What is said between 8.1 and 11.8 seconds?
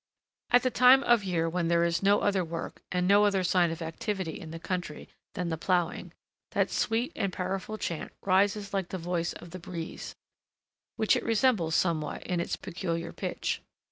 rises like the voice of the breeze, which it resembles